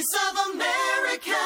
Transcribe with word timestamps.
Voice 0.00 0.16
of 0.24 0.36
America. 0.46 1.40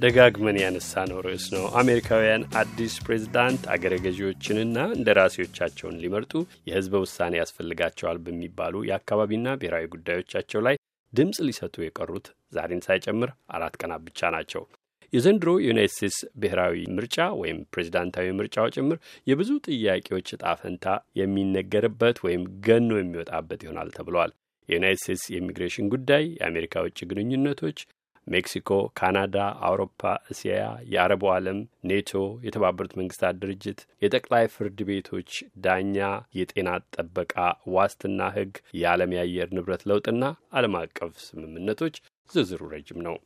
ደጋግመን 0.00 0.58
ያነሳነው 0.58 1.18
ርዕስ 1.20 1.46
ነው። 1.54 1.64
አሜሪካውያን 1.74 2.42
አዲስ 2.54 2.94
ፕሬዝዳንት 3.04 3.62
አገረ 3.74 3.94
ገዢዎችንና 4.04 4.78
እንደራሴዎቻቸውን 4.96 6.00
ሊመርጡ 6.02 6.32
የሕዝበ 6.68 7.02
ውሳኔ 7.04 7.34
ያስፈልጋቸዋል 7.40 8.20
በሚባሉ 8.26 8.84
የአካባቢና 8.88 9.56
ብሔራዊ 9.60 9.86
ጉዳዮቻቸው 9.96 10.62
ላይ 10.68 10.78
ድምፅ 11.12 11.38
ሊሰጡ 11.48 11.76
የቀሩት 11.82 12.28
ዛሬን 12.52 12.84
ሳይጨምር 12.88 13.32
አራት 13.56 13.76
ቀናት 13.82 14.04
ብቻ 14.08 14.30
ናቸው። 14.36 14.64
የዘንድሮ 15.12 15.50
የዩናይት 15.60 15.92
ስቴትስ 15.94 16.18
ብሔራዊ 16.40 16.74
ምርጫ 16.96 17.18
ወይም 17.40 17.60
ፕሬዝዳንታዊ 17.72 18.26
ምርጫው 18.38 18.66
ጭምር 18.74 18.98
የብዙ 19.26 19.50
ጥያቄዎች 19.68 20.28
እጣ 20.36 20.54
ፈንታ 20.60 20.86
የሚነገርበት 21.20 22.18
ወይም 22.26 22.42
ገኖ 22.66 22.90
የሚወጣበት 22.98 23.62
ይሆናል 23.66 23.90
ተብሏል። 23.96 24.32
የዩናይት 24.68 25.00
ስቴትስ 25.02 25.24
የኢሚግሬሽን 25.32 25.86
ጉዳይ፣ 25.94 26.24
የአሜሪካ 26.36 26.82
ውጭ 26.86 26.98
ግንኙነቶች 27.10 27.78
ሜክሲኮ፣ 28.26 28.70
ካናዳ፣ 28.98 29.36
አውሮፓ፣ 29.66 30.00
እስያ፣ 30.32 30.56
የአረቡ 30.92 31.22
ዓለም፣ 31.34 31.58
ኔቶ፣ 31.90 32.10
የተባበሩት 32.46 32.92
መንግስታት 33.00 33.38
ድርጅት፣ 33.42 33.80
የጠቅላይ 34.02 34.44
ፍርድ 34.54 34.80
ቤቶች 34.88 35.30
ዳኛ፣ 35.64 35.96
የጤና 36.38 36.68
ጥበቃ 36.96 37.34
ዋስትና 37.76 38.20
ሕግ፣ 38.36 38.52
የዓለም 38.80 39.14
የአየር 39.16 39.50
ንብረት 39.58 39.84
ለውጥና 39.90 40.22
ዓለም 40.54 40.76
አቀፍ 40.82 41.14
ስምምነቶች 41.26 41.96
ዝርዝሩ 42.30 42.62
ረጅም 42.74 43.00
ነው። 43.08 43.16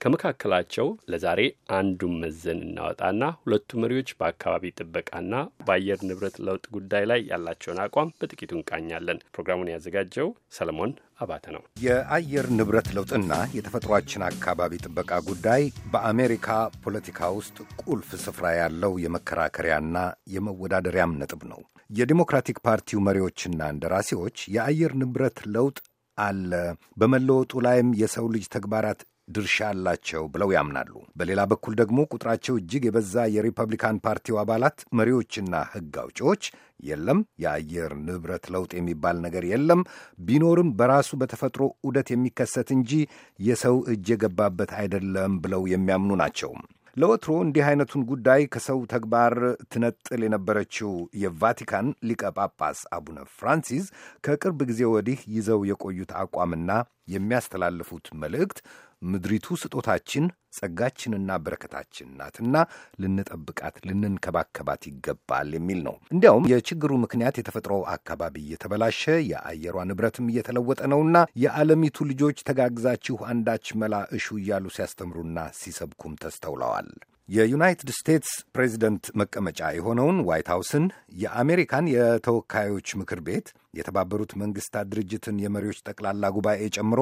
ከመካከላቸው 0.00 0.86
ለዛሬ 1.10 1.40
አንዱን 1.76 2.14
መዘን 2.20 2.60
እናወጣና 2.66 3.24
ሁለቱ 3.40 3.80
መሪዎች 3.82 4.10
በአካባቢ 4.20 4.70
ጥበቃና 4.78 5.34
በአየር 5.66 6.00
ንብረት 6.08 6.36
ለውጥ 6.46 6.64
ጉዳይ 6.76 7.04
ላይ 7.10 7.20
ያላቸውን 7.30 7.80
አቋም 7.84 8.12
በጥቂቱ 8.20 8.50
እንቃኛለን። 8.58 9.20
ፕሮግራሙን 9.34 9.72
ያዘጋጀው 9.72 10.28
ሰለሞን 10.56 10.92
አባተ 11.20 11.44
ነው። 11.54 11.62
የአየር 11.84 12.46
ንብረት 12.58 12.88
ለውጥና 12.96 13.32
የተፈጥሯችን 13.56 14.26
አካባቢ 14.30 14.80
ጥበቃ 14.84 15.20
ጉዳይ 15.28 15.62
በአሜሪካ 15.92 16.48
ፖለቲካ 16.84 17.30
ውስጥ 17.38 17.56
ቁልፍ 17.84 18.10
ስፍራ 18.24 18.46
ያለው 18.60 18.94
የመከራከሪያና 19.04 19.96
የመወዳደሪያም 20.34 21.16
ነጥብ 21.20 21.44
ነው። 21.52 21.60
የዲሞክራቲክ 21.90 22.58
ፓርቲው 22.66 22.98
መሪዎችና 23.06 23.60
እንደራሴዎች 23.72 24.36
የአየር 24.54 24.92
ንብረት 25.00 25.38
ለውጥ 25.54 25.78
አለ፣ 26.18 26.52
በመለወጡ 26.96 27.52
ላይም 27.66 27.88
የሰው 28.00 28.26
ልጅ 28.34 28.44
ተግባራት 28.54 29.00
ድርሻ 29.30 29.56
አላቸው 29.68 30.22
ብለው 30.32 30.50
ያምናሉ። 30.54 30.90
በሌላ 31.16 31.40
በኩል 31.50 31.74
ደግሞ 31.80 31.98
ቁጥራቸው 32.10 32.54
እጅግ 32.60 32.84
የበዛ 32.86 33.24
የሪፐብሊካን 33.34 34.00
ፓርቲው 34.04 34.40
አባላት 34.42 34.78
መሪዎችና 34.98 35.54
ሕግ 35.72 35.94
አውጪዎች 36.02 36.42
የለም 36.82 37.20
የአየር 37.42 37.92
ንብረት 38.04 38.44
ለውጥ 38.54 38.72
የሚባል 38.76 39.16
ነገር 39.24 39.46
የለም፣ 39.50 39.80
ቢኖርም 40.20 40.74
በራሱ 40.78 41.10
በተፈጥሮ 41.20 41.62
ዑደት 41.84 42.10
የሚከሰት 42.12 42.68
እንጂ 42.76 42.92
የሰው 43.40 43.78
እጅ 43.92 44.06
የገባበት 44.14 44.72
አይደለም 44.80 45.34
ብለው 45.42 45.64
የሚያምኑ 45.72 46.12
ናቸው። 46.22 46.52
ለወትሮ 46.96 47.32
እንዲህ 47.42 47.64
አይነቱን 47.66 48.02
ጉዳይ 48.08 48.40
ከሰው 48.52 48.78
ተግባር 48.92 49.34
ትነጥል 49.72 50.22
የነበረችው 50.24 50.90
የቫቲካን 51.22 51.88
ሊቀ 52.08 52.32
ጳጳስ 52.36 52.80
አቡነ 52.96 53.18
ፍራንሲስ 53.36 53.84
ከቅርብ 54.24 54.60
ጊዜ 54.70 54.80
ወዲህ 54.92 55.20
ይዘው 55.34 55.60
የቆዩት 55.68 56.12
አቋምና 56.22 56.70
የሚያስተላልፉት 57.14 58.06
መልእክት 58.22 58.58
ምድሪቱ 59.02 59.56
ስጦታችን 59.60 60.24
ጸጋችንና 60.56 61.30
በረከታችን 61.42 62.08
ናትና 62.18 62.54
ልንጠብቃት፣ 63.02 63.76
ልንንከባከባት 63.88 64.82
ይገባል 64.90 65.50
የሚል 65.56 65.80
ነው። 65.86 65.94
እንዲያውም 66.14 66.48
የችግሩ 66.52 66.92
ምክንያት 67.04 67.38
የተፈጥሮ 67.40 67.74
አካባቢ 67.94 68.34
እየተበላሸ 68.44 69.02
የአየሯ 69.30 69.76
ንብረትም 69.90 70.30
እየተለወጠ 70.32 70.80
ነውና 70.92 71.16
የዓለሚቱ 71.44 72.06
ልጆች 72.10 72.44
ተጋግዛችሁ 72.50 73.18
አንዳች 73.30 73.68
መላ 73.82 73.94
እሹ 74.18 74.28
እያሉ 74.40 74.66
ሲያስተምሩና 74.76 75.38
ሲሰብኩም 75.60 76.18
ተስተውለዋል። 76.22 76.90
የዩናይትድ 77.30 77.90
ስቴትስ 77.96 78.30
ፕሬዚደንት 78.54 79.04
መቀመጫ 79.20 79.60
የሆነውን 79.74 80.16
ዋይት 80.28 80.48
ሃውስን 80.52 80.84
የአሜሪካን 81.20 81.90
የተወካዮች 81.92 82.88
ምክር 83.00 83.20
ቤት 83.26 83.48
የተባበሩት 83.74 84.32
መንግስታት 84.40 84.88
ድርጅትን 84.92 85.36
የመሪዎች 85.42 85.78
ጠቅላላ 85.88 86.30
ጉባኤ 86.36 86.62
ጨምሮ 86.76 87.00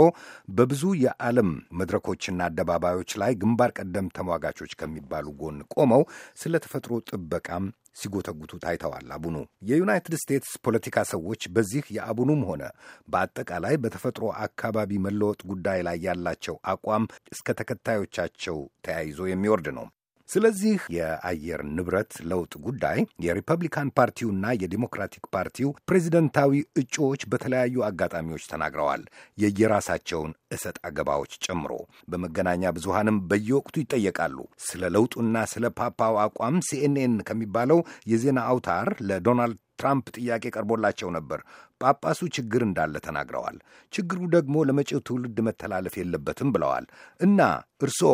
በብዙ 0.51 0.83
የዓለም 1.05 1.51
መድረኮችና 1.81 2.49
አደባባዮች 2.49 3.13
ላይ 3.23 3.35
ግንባር 3.41 3.73
ቀደም 3.79 4.13
ተሟጋቾች 4.19 4.75
ከሚባሉ 4.81 5.27
ጎን 5.41 5.59
ቆመው 5.75 6.05
ስለ 6.43 6.61
ተፈጥሮ 6.65 7.01
ጥበቃም 7.11 7.67
ሲጎተጉቱ 7.99 8.55
ታይተዋል። 8.63 9.09
አቡኑ 9.15 9.37
የዩናይትድ 9.69 10.17
ስቴትስ 10.21 10.53
ፖለቲካ 10.67 11.07
ሰዎች 11.13 11.43
በዚህ 11.55 11.87
የአቡኑም 11.97 12.43
ሆነ 12.51 12.63
በአጠቃላይ 13.09 13.77
በተፈጥሮ 13.85 14.27
አካባቢ 14.45 15.01
መለወጥ 15.07 15.41
ጉዳይ 15.51 15.81
ላይ 15.89 15.99
ያላቸው 16.07 16.59
አቋም 16.73 17.07
እስከ 17.33 17.57
ተከታዮቻቸው 17.61 18.59
ተያይዞ 18.85 19.21
የሚወርድ 19.29 19.69
ነው። 19.79 19.87
ስለዚህ 20.29 20.79
የአየር 20.95 21.61
ንብረት 21.71 22.13
ለውጥ 22.31 22.53
ጉዳይ 22.65 22.99
የሪፐብሊካን 23.25 23.93
ፓርቲውና 23.99 24.47
የዲሞክራቲክ 24.61 25.25
ፓርቲው 25.35 25.71
ፕሬዚደንታዊ 25.89 26.53
እጩዎች 26.81 27.23
በተለያዩ 27.31 27.85
አጋጣሚዎች 27.89 28.45
ተናግረዋል። 28.53 29.05
የየራሳቸውን 29.39 30.33
እሰጥ 30.57 30.77
አገባዎች 30.89 31.33
ጨምሮ 31.47 31.73
በመገናኛ 32.09 32.73
ብዙሃንም 32.79 33.23
በየወቅቱ 33.31 33.77
ይጠየቃሉ። 33.83 34.39
ስለ 34.67 34.83
ለውጡና 34.95 35.47
ስለ 35.53 35.67
ፓፓው 35.81 36.17
አቋም 36.25 36.59
ሲኤንኤን 36.69 37.17
ከሚባለው 37.29 37.81
የዜና 38.13 38.39
አውታር 38.51 38.91
ለዶናልድ 39.09 39.59
ትራምፕ 39.79 40.07
ጥያቄ 40.17 40.45
ቀርቦላቸው 40.55 41.09
ነበር። 41.17 41.41
ጳጳሱ 41.81 42.21
ችግር 42.37 42.63
እንዳለ 42.67 42.95
ተናግረዋል። 43.05 43.57
ችግሩ 43.93 44.21
ደግሞ 44.35 44.65
ለመጪው 44.69 45.01
ትውልድ 45.07 45.39
መተላለፍ 45.49 45.95
የለበትም 45.99 46.53
ብለዋል 46.55 46.87
እና 47.21 47.41
እርስዎ 47.83 48.13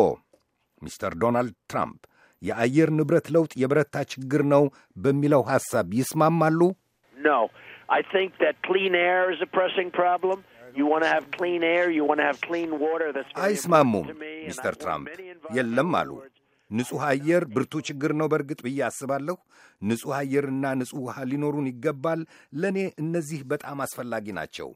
ሚስተር 0.87 1.13
ዶናልድ 1.23 1.55
ትራምፕ 1.73 2.01
የአየር 2.43 2.91
ንብረት 2.99 3.27
ለውጥ 3.35 3.53
የበረታ 3.63 3.97
ችግር 4.13 4.43
ነው 4.55 4.65
በሚለው 5.05 5.45
ሐሳብ 5.53 5.87
ይስማማሉ? 6.01 6.61
No. 7.17 7.39
I 7.89 8.01
think 8.15 8.31
that 8.39 8.55
clean 8.69 8.95
air 9.09 9.31
is 9.31 9.41
a 9.41 9.51
pressing 9.57 9.91
problem. 9.91 10.39
You 10.77 10.87
want 10.87 11.03
to 11.05 11.09
have 11.09 11.25
clean 11.31 11.63
air, 11.63 11.85
you 11.91 12.05
want 12.05 12.19
to 12.19 12.25
have 12.25 12.41
clean 12.41 12.71
water. 12.81 13.09
That's 13.17 13.33
very 13.35 13.43
አይስማሙም 13.47 14.07
ሚስተር 14.47 14.75
ትራምፕ 14.83 15.09
የለም 15.59 15.93
አሉ።. 16.01 16.11
ንጹሕ 16.75 17.03
አየር 17.09 17.45
ብርቱ 17.55 17.73
ችግር 17.89 18.13
ነው 18.19 18.27
በእርግጥ 18.31 18.61
ብዬ 18.67 18.79
አስባለሁ። 18.87 19.37
ንጹሕ 19.83 20.13
አየርና 20.19 20.65
ንጹሕ 20.81 21.01
ውሃ 21.07 21.17
ሊኖሩን 21.31 21.67
ይገባል። 21.71 22.21
ለእኔ 22.61 22.79
እነዚህ 23.03 23.41
በጣም 23.51 23.79
አስፈላጊ 23.85 24.27
ናቸው።. 24.39 24.69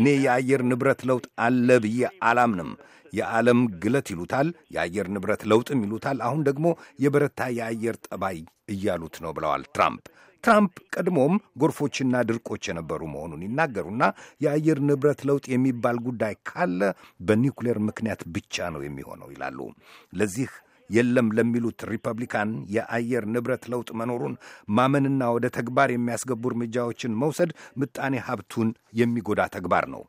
እኔ 0.00 0.08
የአየር 0.24 0.62
ንብረት 0.70 1.02
ለውጥ 1.10 1.26
አለ 1.46 1.68
ብዬ 1.84 2.00
አላምንም። 2.30 2.72
የዓለም 3.12 3.60
ግለት 3.82 4.06
ይሉታል፣ 4.12 4.48
የአየር 4.74 5.06
ንብረት 5.14 5.42
ለውጥም 5.50 5.82
ይሉታል። 5.84 6.18
አሁን 6.26 6.42
ደግሞ 6.48 6.66
የበረታ 6.98 7.40
የአየር 7.58 7.96
ጠባይ 8.06 8.38
እያሉት 8.68 9.16
ነው 9.24 9.32
ብለዋል 9.36 9.64
ትራምፕ። 9.74 10.04
ትራምፕ 10.44 10.74
ቀድሞም 10.94 11.34
ጎርፎችና 11.60 12.22
ድርቆች 12.28 12.62
የነበሩ 12.68 13.00
መሆኑን 13.12 13.44
ይናገሩና 13.46 14.02
የአየር 14.40 14.78
ንብረት 14.88 15.20
ለውጥ 15.28 15.44
የሚባል 15.52 15.98
ጉዳይ 16.06 16.34
ካለ 16.48 16.80
በኒውክሌር 17.20 17.78
ምክንያት 17.88 18.22
ብቻ 18.34 18.70
ነው 18.74 18.82
የሚሆነው 18.84 19.30
ይላሉ። 19.34 19.58
ለዚህ 20.12 20.50
የለም 20.90 21.28
ለሚሉት 21.36 21.80
ሪፐብሊካን 21.90 22.50
የአየር 22.74 23.24
ንብረት 23.34 23.64
ለውጥ 23.72 23.88
መኖሩን 23.98 24.34
ማመንና 24.76 25.30
ወደ 25.36 25.46
ተግባር 25.56 25.90
የሚያስገቡ 25.92 26.42
እርምጃዎችን 26.50 27.16
መውሰድ 27.22 27.50
ምጣኔ 27.80 28.14
ሀብቱን 28.26 28.70
የሚጎዳ 29.00 29.42
ተግባር 29.54 29.86
ነው። 29.94 30.02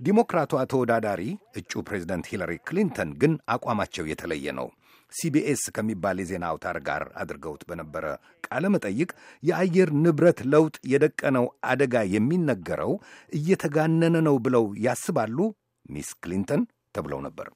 ዲሞክራቷ 0.00 0.52
ተወዳዳሪ 0.72 1.22
እጩ 1.60 1.82
ፕሬዚደንት 1.88 2.28
ሂለሪ 2.32 2.54
ክሊንተን 2.68 3.12
ግን 3.22 3.34
አቋማቸው 3.54 4.06
የተለየ 4.12 4.56
ነው። 4.60 4.68
ሲቢኤስ 5.14 5.62
ከሚባል 5.76 6.18
የዜና 6.22 6.44
አውታር 6.50 6.78
ጋር 6.88 7.02
አድርገውት 7.22 7.62
በነበረ 7.70 8.04
ቃለ 8.46 8.64
መጠይቅ 8.74 9.10
የአየር 9.42 9.90
ንብረት 10.04 10.40
ለውጥ 10.52 10.76
የደቀነው 10.92 11.46
አደጋ 11.72 12.04
የሚነገረው 12.14 12.94
እየተጋነነ 13.32 14.16
ነው 14.28 14.38
ብለው 14.46 14.66
ያስባሉ? 14.86 15.38
ሚስ 15.90 16.10
ክሊንተን 16.22 16.62
ተብለው 16.96 17.20
ነበር። 17.28 17.48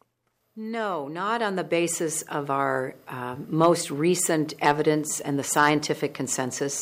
No, 0.57 0.91
not 1.09 1.41
on 1.41 1.55
the 1.55 1.63
basis 1.65 2.23
of 2.31 2.51
our 2.51 2.79
uh, 3.09 3.37
most 3.65 3.87
recent 3.93 4.55
evidence 4.61 5.21
and 5.21 5.39
the 5.39 5.45
scientific 5.47 6.13
consensus, 6.13 6.77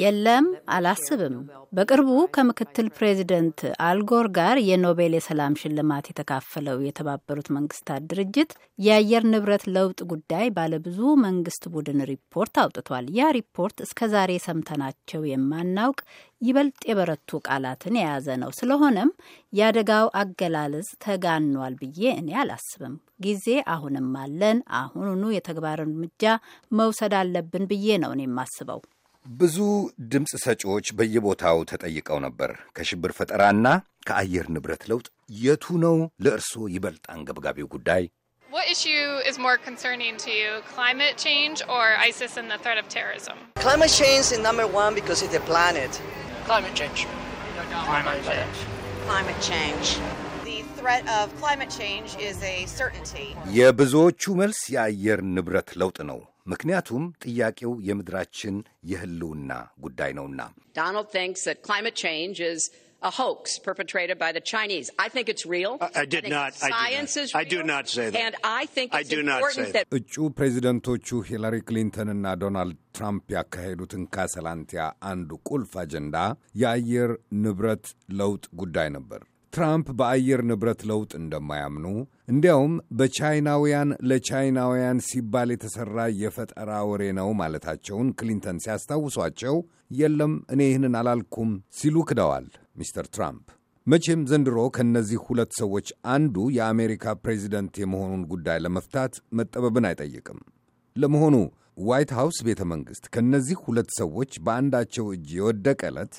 የለም 0.00 0.46
አላስብም። 0.74 1.36
በቅርቡ 1.72 2.10
ከምክትል 2.34 2.88
ፕሬዚደንት 2.96 3.60
አልጎር 3.86 4.26
ጋር 4.38 4.56
የኖቤል 4.66 5.14
የሰላም 5.16 5.58
ሽልማት 5.60 6.08
የተካፈለው 6.10 6.78
የተባበሩት 6.86 7.48
መንግስታት 7.56 8.02
ድርጅት 8.10 8.50
የአየር 8.78 9.24
ንብረት 9.32 9.64
ለውጥ 9.74 10.00
ጉዳይ 10.12 10.46
ባለብዙ 10.56 10.98
መንግስት 11.24 11.64
ቡድን 11.74 12.00
ሪፖርት 12.10 12.54
አውጥቷል። 12.62 13.06
ያ 13.18 13.30
ሪፖርት 13.38 13.78
እስከ 13.86 14.08
ዛሬ 14.14 14.32
ሰምተናቸው 14.46 15.22
የማናውቅ 15.32 15.98
ይበልጥ 16.42 16.80
የበረቱ 16.88 17.40
ቃላትን 17.46 17.96
የያዘ 17.98 18.28
ነው። 18.40 18.50
ስለሆነም 18.56 19.10
የአደጋው 19.52 20.06
አገላለጽ 20.20 20.88
ተጋኗል 21.04 21.74
ብዬ 21.82 22.02
እኔ 22.16 22.30
አላስብም። 22.40 22.94
ጊዜ 23.24 23.46
አሁንም 23.72 24.08
አለን። 24.20 24.58
አሁኑኑ 24.78 25.24
የተግባር 25.32 25.80
እርምጃ 25.84 26.22
መውሰድ 26.78 27.14
አለብን 27.18 27.64
ብዬ 27.72 27.86
ነው 28.04 28.12
እኔ 28.16 28.22
የማስበው። 28.28 28.80
ብዙ 29.26 29.56
ድምፅ 30.12 30.32
ሰጪዎች 30.44 30.86
በየቦታው 30.98 31.58
ተጠይቀው 31.70 32.18
ነበር። 32.26 32.50
ከሽብር 32.76 33.12
ፈጠራና 33.18 33.66
ከአየር 34.08 34.46
ንብረት 34.54 34.82
ለውጥ 34.90 35.06
የቱ 35.42 35.64
ነው 35.84 35.96
ለእርስዎ 36.24 36.62
ይበልጥ 36.74 37.04
አንገብጋቢው 37.14 37.68
ጉዳይ? 37.74 38.02
What 38.48 38.66
issue 38.68 39.04
is 39.24 39.36
more 39.38 39.56
concerning 39.58 40.14
to 40.18 40.30
you, 40.30 40.50
climate 40.74 41.16
change 41.18 41.58
or 41.66 41.84
ISIS 42.08 42.32
and 42.36 42.50
the 42.50 42.58
threat 42.58 42.76
of 42.76 42.86
terrorism? 42.88 43.36
Climate 43.56 43.92
change 43.92 44.26
is 44.26 44.40
number 44.40 44.66
one 44.74 44.92
because 44.94 45.22
it's 45.22 45.32
the 45.32 45.40
planet. 45.42 45.92
Climate 46.44 46.74
change. 46.74 47.00
Climate 47.86 48.22
change. 48.24 48.58
Climate 49.06 49.40
change. 49.42 49.86
The 50.44 50.58
threat 50.76 51.04
of 51.10 51.34
climate 51.36 51.72
change 51.72 52.10
is 52.20 52.36
a 52.44 52.56
certainty. 52.72 53.26
የብዙዎቹ 53.58 54.22
መልስ 54.34 54.60
የአየር 54.74 55.22
ንብረት 55.34 55.70
ለውጥ 55.82 55.98
ነው። 56.10 56.20
ምክንያቱም 56.46 57.02
ጥያቄው 57.24 57.72
የምድራችን 57.88 58.56
የሕልውና 58.92 59.52
ጉዳይ 59.86 60.12
ነውና። 60.18 60.40
Donald 60.74 61.10
thinks 61.10 61.42
that 61.48 61.58
climate 61.62 61.96
change 62.06 62.38
is 62.52 62.62
a 63.02 63.12
hoax 63.12 63.42
perpetrated 63.58 64.16
by 64.18 64.28
the 64.32 64.42
Chinese. 64.50 64.88
I 65.04 65.08
think 65.14 65.26
it's 65.32 65.44
real. 65.54 65.72
I- 65.80 65.88
I 66.02 66.04
did 66.04 66.22
think 66.24 66.34
not- 66.34 66.54
I 66.58 66.68
did 66.68 66.74
Science 66.74 67.14
not- 67.14 67.22
is 67.22 67.30
I 67.34 67.44
do 67.44 67.58
real, 67.58 67.66
not 67.66 67.84
say 67.94 68.04
that. 68.08 68.20
And 68.26 68.34
I 68.52 68.62
think 68.76 68.88
I 68.92 69.00
it's 69.02 69.12
do 69.14 69.20
not 69.22 69.38
important 69.38 69.66
say 69.66 69.72
that 69.78 69.88
እጩ 69.98 70.14
ፕሬዚደንቶቹ 70.38 71.08
ሂላሪ 71.30 71.56
ክሊንተንና 71.70 72.34
ዶናልድ 72.42 72.78
ትራምፕ 72.98 73.26
ያካሄዱትን 73.36 74.04
ካሰላንቲያ 74.16 74.82
አንዱ 75.12 75.30
ቁልፍ 75.50 75.74
አጀንዳ 75.82 76.16
የአየር 76.62 77.12
ንብረት 77.44 77.86
ለውጥ 78.20 78.44
ጉዳይ 78.62 78.88
ነበር። 78.98 79.22
ትራምፕ 79.52 79.86
በአየር 79.98 80.40
ንብረት 80.48 80.80
ለውጥ 80.90 81.10
እንደማያምኑ 81.18 81.86
እንዲያውም 82.28 82.74
በቻይናውያን 82.98 83.90
ለቻይናውያን 84.10 85.02
ሲባል 85.08 85.50
የተሠራ 85.54 85.98
የፈጠራ 86.20 86.70
ወሬ 86.90 87.02
ነው 87.18 87.28
ማለታቸውን 87.40 88.08
ክሊንተን 88.18 88.62
ሲያስታውሷቸው 88.64 89.56
የለም 89.98 90.34
እኔ 90.54 90.60
ይህንን 90.68 90.96
አላልኩም 91.00 91.50
ሲሉ 91.78 92.04
ክደዋል 92.08 92.46
ሚስተር 92.80 93.08
ትራምፕ። 93.14 93.46
መቼም 93.86 94.20
ዘንድሮ 94.30 94.58
ከእነዚህ 94.74 95.20
ሁለት 95.26 95.52
ሰዎች 95.60 95.86
አንዱ 96.12 96.36
የአሜሪካ 96.56 97.14
ፕሬዚደንት 97.22 97.74
የመሆኑን 97.80 98.22
ጉዳይ 98.32 98.58
ለመፍታት 98.64 99.14
መጠበብን 99.38 99.88
አይጠይቅም። 99.88 100.40
ለመሆኑ 100.96 101.36
ዋይት 101.82 102.10
ሃውስ 102.16 102.38
ቤተ 102.46 102.62
መንግሥት 102.72 103.04
ከእነዚህ 103.12 103.58
ሁለት 103.64 103.90
ሰዎች 103.98 104.32
በአንዳቸው 104.44 105.06
እጅ 105.14 105.28
የወደቀ 105.38 105.82
ዕለት 105.90 106.14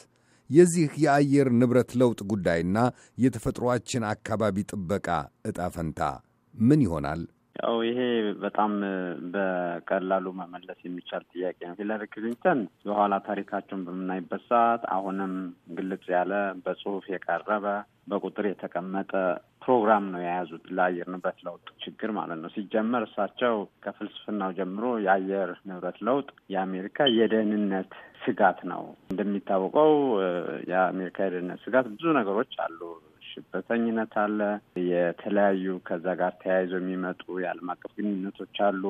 የዚህ 0.49 0.89
የአየር 1.03 1.47
ንብረት 1.59 1.91
ለውጥ 2.01 2.19
ጉዳይና 2.31 2.77
የተፈጥሮአችን 3.23 4.07
አካባቢ 4.11 4.65
ጥበቃ 4.71 5.07
ዕጣ 5.45 5.69
ፈንታ 5.75 6.01
ምን 6.53 6.81
ይሆናል? 6.85 7.21
ያው 7.55 7.75
ይሄ 7.87 7.99
በጣም 8.43 8.71
በቀላሉ 9.33 10.25
መመለስ 10.39 10.79
የሚቻል 10.83 11.23
ጥያቄ 11.33 11.59
ነው። 11.67 11.75
ሂላሪ 11.79 12.03
ክሊንተን 12.13 12.59
የኋላ 12.87 13.13
ታሪካቸውን 13.27 13.83
በምናይበት 13.87 14.43
ሰዓት 14.49 14.83
አሁንም 14.95 15.33
ግልጽ 15.77 16.05
ያለ 16.15 16.33
በጽሁፍ 16.65 17.05
የቀረበ 17.13 17.65
በቁጥር 18.07 18.45
የተቀመጠ 18.49 19.11
ፕሮግራም 19.63 20.05
ነው 20.11 20.19
የያዙት 20.21 20.65
ለአየር 20.75 21.07
ንብረት 21.13 21.39
ለውጥ 21.45 21.65
ችግር 21.83 22.09
ማለት 22.17 22.37
ነው። 22.41 22.49
ሲጀመር 22.55 23.03
እሳቸው 23.07 23.55
ከፍልስፍናው 23.83 24.51
ጀምሮ 24.57 24.85
የአየር 25.05 25.51
ንብረት 25.69 25.97
ለውጥ 26.07 26.27
የአሜሪካ 26.53 27.07
የደህንነት 27.17 27.91
ስጋት 28.23 28.59
ነው። 28.71 28.83
እንደሚታወቀው 29.11 29.93
የአሜሪካ 30.71 31.17
የደህንነት 31.25 31.61
ስጋት 31.65 31.87
ብዙ 31.93 32.13
ነገሮች 32.19 32.53
አሉ። 32.65 32.79
ሽብርተኝነት 33.29 34.13
አለ። 34.23 34.39
የተለያዩ 34.89 35.75
ከዛ 35.87 36.05
ጋር 36.19 36.33
ተያይዘው 36.41 36.81
የሚመጡ 36.81 37.23
የዓለም 37.43 37.69
አቀፍ 37.73 37.91
ግንኙነቶች 37.97 38.57
አሉ። 38.67 38.83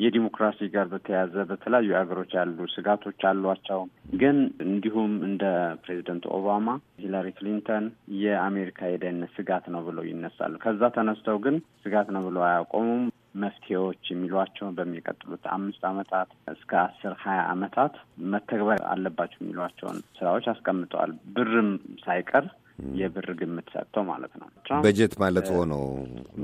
የዲሞክራሲ 0.00 0.58
ጋር 0.74 0.86
በተያያዘ 0.90 1.34
በተለያዩ 1.50 1.90
ሀገሮች 1.98 2.32
ያሉ 2.38 2.66
ስጋቶች 2.72 3.20
አሏቸው። 3.30 3.80
ግን 4.20 4.38
እንዲሁም 4.66 5.12
እንደ 5.28 5.44
ፕሬዚደንት 5.84 6.24
ኦባማ 6.36 6.68
ሂላሪ 7.02 7.28
ክሊንተን 7.38 7.86
የአሜሪካ 8.20 8.80
የደህንነት 8.88 9.32
ስጋት 9.38 9.66
ነው 9.74 9.82
ብለው 9.88 10.06
ይነሳሉ። 10.10 10.54
ከዛ 10.64 10.90
ተነስተው 10.96 11.38
ግን 11.46 11.56
ስጋት 11.84 12.10
ነው 12.16 12.24
ብለው 12.28 12.44
አያቆሙም። 12.46 13.04
መፍትሄዎች 13.42 14.02
የሚሏቸውን 14.10 14.76
በሚቀጥሉት 14.76 15.44
አምስት 15.54 15.82
ዓመታት 15.88 16.28
እስከ 16.52 16.72
አስር 16.82 17.14
ሀያ 17.22 17.40
ዓመታት 17.50 17.94
መተግበር 18.32 18.80
አለባቸው 18.92 19.40
የሚሏቸውን 19.40 19.98
ስራዎች 20.18 20.46
አስቀምጠዋል። 20.52 21.12
ብርም 21.36 21.68
ሳይቀር 22.04 22.46
የብር 22.98 23.28
ግምት 23.38 23.68
ሰጥተው 23.74 24.04
ማለት 24.10 24.32
ነው። 24.40 24.48
በጀት 24.84 25.14
ማለት 25.22 25.48
ሆነው 25.54 25.84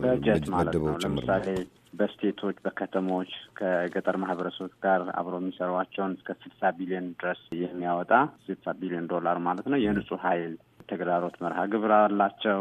በጀት 0.02 0.46
ማለት 0.55 0.75
ነው። 0.81 0.94
ለምሳሌ 1.05 1.46
በስቴቶች 1.94 2.56
በከተሞች 2.64 3.31
ከገጠር 3.58 4.17
ማህበረሰቦች 4.23 4.75
ጋር 4.84 5.00
አብረው 5.19 5.40
የሚሰሯቸውን 5.43 6.14
እስከ 6.17 6.37
ስልሳ 6.43 6.70
ቢሊዮን 6.79 7.08
ድረስ 7.14 7.40
የሚያወጣ 7.62 8.12
ስልሳ 8.46 8.75
ቢሊዮን 8.81 9.08
ዶላር 9.12 9.38
ማለት 9.46 9.67
ነው 9.73 9.81
የንጹህ 9.82 10.23
ኃይል 10.26 10.55
ተግዳሮት 10.90 11.37
መርሃ 11.43 11.61
ግብር 11.73 11.93
አላቸው። 11.99 12.61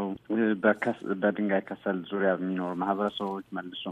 በድንጋይ 1.22 1.64
ከሰል 1.70 1.98
ዙሪያ 2.10 2.32
የሚኖሩ 2.36 2.72
ማህበረሰቦች 2.82 3.46
መልሶ 3.58 3.84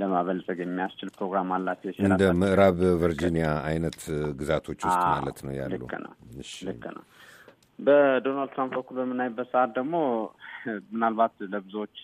ለማበልጸግ 0.00 0.60
የሚያስችል 0.62 1.10
ፕሮግራም 1.18 1.50
አላቸው። 1.56 1.92
እንደ 2.06 2.22
ምዕራብ 2.40 2.80
ቨርጂኒያ 3.02 3.48
አይነት 3.70 4.00
ግዛቶች 4.40 4.80
ውስጥ 4.88 5.04
ማለት 5.14 5.40
ነው 5.46 5.54
ያሉ። 5.60 5.72
ልክ 5.76 5.94
ነው፣ 6.06 6.14
ልክ 6.68 6.84
ነው። 6.96 7.04
በዶናልድ 7.78 8.52
ትራምፕ 8.54 8.74
በኩል 8.76 8.96
በምናይበት 8.98 9.48
ሰዓት 9.54 9.70
ደግሞ 9.78 9.94
ምናልባት 10.92 11.34
ለብዙዎች 11.52 11.96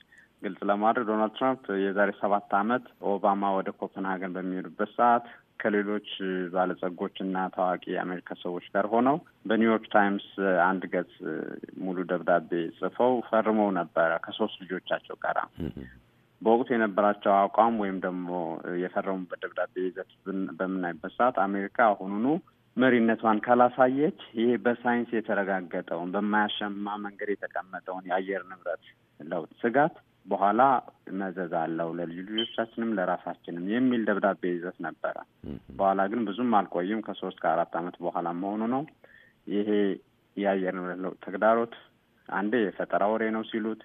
ግልጽ 0.42 0.60
ለማድረግ 0.70 1.04
ዶናልድ 1.08 1.34
ትራምፕ 1.38 1.64
የዛሬ 1.82 2.10
ሰባት 2.20 2.50
ዓመት 2.60 2.84
ኦባማ 3.10 3.50
ወደ 3.56 3.70
ኮፐንሀገን 3.80 4.34
በሚሄዱበት 4.36 4.90
ሰዓት 4.98 5.24
ከሌሎች 5.60 6.08
ባለጸጎች 6.52 7.16
እና 7.24 7.36
ታዋቂ 7.56 7.82
የአሜሪካ 7.92 8.36
ሰዎች 8.42 8.66
ጋር 8.74 8.86
ሆነው 8.92 9.16
በኒውዮርክ 9.48 9.86
ታይምስ 9.94 10.26
አንድ 10.66 10.82
ገጽ 10.92 11.12
ሙሉ 11.80 11.98
ደብዳቤ 12.12 12.50
ጽፈው 12.78 13.14
ፈርመው 13.28 13.68
ነበረ 13.80 14.12
ከሶስት 14.24 14.56
ልጆቻቸው 14.62 15.16
ጋር። 15.24 15.38
በወቅቱ 16.42 16.68
የነበራቸው 16.72 17.32
አቋም 17.38 17.74
ወይም 17.82 17.96
ደግሞ 18.06 18.28
የፈረሙበት 18.82 19.42
ደብዳቤ 19.44 19.74
ይዘት 19.86 20.10
በምናይበት 20.58 21.12
ሰዓት 21.18 21.38
አሜሪካ 21.44 21.78
አሁኑኑ 21.90 22.26
መሪነቷን 22.76 23.38
ካላሳየች 23.44 24.20
ይሄ 24.38 24.50
በሳይንስ 24.64 25.10
የተረጋገጠውን 25.14 26.12
በማያሸማ 26.14 26.94
መንገድ 27.04 27.30
የተቀመጠውን 27.32 28.06
የአየር 28.10 28.42
ንብረት 28.50 28.84
ለውጥ 29.20 29.50
ስጋት 29.62 29.94
በኋላ 30.26 30.62
መዘዝ 31.20 31.52
አለው 31.60 31.88
ለልዩ 31.98 32.18
ልጆቻችንም 32.28 32.94
ለራሳችንም 32.96 33.64
የሚል 33.72 34.02
ደብዳቤ 34.08 34.42
ይዘት 34.52 34.76
ነበረ። 34.86 35.16
በኋላ 35.78 36.00
ግን 36.12 36.20
ብዙም 36.28 36.54
አልቆይም 36.58 37.04
ከሶስት 37.06 37.38
ከአራት 37.42 37.72
ዓመት 37.80 37.96
በኋላ 38.04 38.28
መሆኑ 38.40 38.62
ነው። 38.74 38.82
ይሄ 39.46 39.68
የአየር 40.36 40.74
ንብረት 40.78 41.00
ለውጥ 41.04 41.18
ተግዳሮት 41.26 41.74
አንዴ 42.28 42.54
የፈጠራ 42.62 43.04
ወሬ 43.12 43.24
ነው 43.36 43.44
ሲሉት፣ 43.50 43.80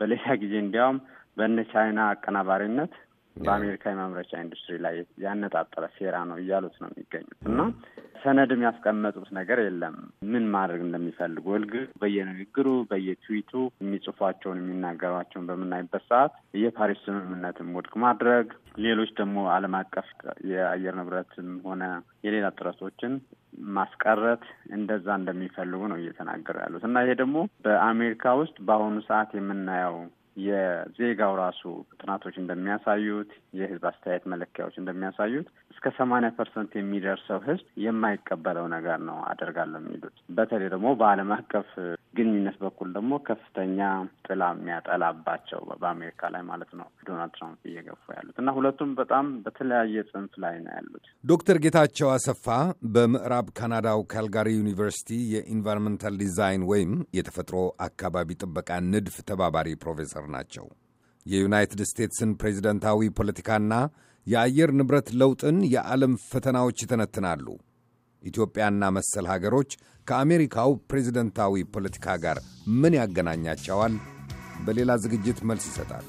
በሌላ 0.00 0.26
ጊዜ 0.42 0.54
እንዲያውም 0.64 0.98
በእነ 1.36 1.60
ቻይና 1.72 2.00
አቀናባሪነት 2.12 2.92
በአሜሪካ 3.40 3.84
የማምረቻ 3.90 4.32
ኢንዱስትሪ 4.42 4.76
ላይ 4.84 4.96
ያነጣጠረ 5.24 5.84
ሴራ 5.96 6.16
ነው 6.30 6.38
እያሉት 6.42 6.76
ነው 6.82 6.88
የሚገኙት 6.90 7.38
እና 7.50 7.60
ሰነድም 8.22 8.64
ያስቀመጡት 8.66 9.28
ነገር 9.36 9.58
የለም። 9.64 9.96
ምን 10.30 10.44
ማድረግ 10.54 10.80
እንደሚፈልጉ 10.84 11.46
እልግ 11.58 11.72
በየንግግሩ 12.00 12.68
በየትዊቱ 12.90 13.52
የሚጽፏቸውን 13.80 14.60
የሚናገሯቸውን 14.62 15.48
በምናይበት 15.50 16.04
ሰዓት 16.10 16.32
የፓሪስ 16.62 17.02
ስምምነትን 17.06 17.72
ውድቅ 17.76 17.94
ማድረግ፣ 18.04 18.48
ሌሎች 18.86 19.10
ደግሞ 19.20 19.46
ዓለም 19.54 19.76
አቀፍ 19.80 20.08
የአየር 20.50 20.96
ንብረትም 21.00 21.50
ሆነ 21.66 21.82
የሌላ 22.26 22.46
ጥረቶችን 22.58 23.14
ማስቀረት 23.76 24.44
እንደዛ 24.72 25.06
እንደሚፈልጉ 25.20 25.82
ነው 25.90 25.98
እየተናገሩ 26.00 26.56
ያሉት 26.64 26.84
እና 26.88 26.98
ይሄ 27.04 27.14
ደግሞ 27.22 27.36
በአሜሪካ 27.64 28.34
ውስጥ 28.40 28.56
በአሁኑ 28.68 28.96
ሰዓት 29.08 29.30
የምናየው 29.36 29.96
የዜጋው 30.38 31.32
ራሱ 31.40 31.62
ጥናቶች 31.98 32.34
እንደሚያሳዩት 32.38 33.30
የሕዝብ 33.58 33.84
አስተያየት 33.90 34.24
መለኪያዎች 34.32 34.76
እንደሚያሳዩት 34.80 35.48
እስከ 35.72 35.90
ሰማንያ 35.98 36.30
percent 36.38 36.72
የሚደርሰው 36.76 37.40
ሕዝብ 37.44 37.66
የማይቀበለው 37.84 38.66
ነገር 38.74 38.98
ነው 39.08 39.18
አደርጋለሁ 39.28 39.80
የሚሉት። 39.82 40.16
በተለይ 40.36 40.70
ደግሞ 40.74 40.88
በዓለም 41.00 41.32
አቀፍ 41.36 41.70
ግንኙነት 42.14 42.56
በኩል 42.62 42.88
ደግሞ 42.96 43.12
ከፍተኛ 43.26 43.78
ጥላ 44.26 44.42
የሚያጠላባቸው 44.52 45.60
በአሜሪካ 45.82 46.30
ላይ 46.34 46.42
ማለት 46.48 46.70
ነው 46.78 46.86
ዶናልድ 47.06 47.34
ትራምፕ 47.36 47.60
እየገፉ 47.70 48.04
ያሉት 48.16 48.36
እና 48.42 48.54
ሁለቱም 48.58 48.90
በጣም 49.00 49.26
በተለያየ 49.44 50.04
ጽንፍ 50.10 50.32
ላይ 50.44 50.56
ነው 50.64 50.72
ያሉት። 50.76 51.04
ዶክተር 51.24 51.58
ጌታቸው 51.64 52.10
አሰፋ 52.14 52.46
በምዕራብ 52.94 53.48
ካናዳው 53.58 54.02
ካልጋሪ 54.14 54.48
ዩኒቨርሲቲ 54.58 55.10
የ 55.34 55.45
environmental 55.45 56.16
design 56.24 56.64
ወይም 56.72 56.92
የተፈጥሮ 57.18 57.58
አካባቢ 57.88 58.38
ጥበቃ 58.42 58.70
ንድፍ 58.88 59.16
ተባባሪ 59.30 59.70
ፕሮፌሰር 59.82 60.26
ናቸው። 60.36 60.66
የዩናይትድ 61.26 61.80
ስቴትስን 61.88 62.30
ፕሬዚደንታዊ 62.40 63.08
ፖለቲካና 63.18 63.72
የአየር 64.26 64.70
ንብረት 64.78 65.08
ለውጥን 65.20 65.58
የዓለም 65.72 66.14
ፈተናዎች 66.30 66.78
ይተነትናሉ። 66.84 67.46
ኢትዮጵያና 68.22 68.84
መሰል 68.96 69.26
ሀገሮች 69.32 69.70
ከአሜሪካው 70.06 70.70
ፕሬዚደንታዊ 70.90 71.64
ፖለቲካ 71.74 72.16
ጋር 72.24 72.38
ምን 72.80 72.96
ያገናኛቸዋል? 72.98 73.94
በሌላ 74.66 74.90
ዝግጅት 75.02 75.40
መልስ 75.48 75.66
ይሰጣሉ። 75.70 76.06